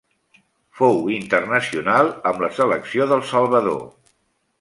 [0.77, 3.85] Fou internacional amb la selecció del Salvador.